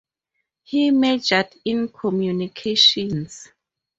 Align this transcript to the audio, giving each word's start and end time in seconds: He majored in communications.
He 0.63 0.89
majored 0.89 1.53
in 1.63 1.87
communications. 1.87 3.47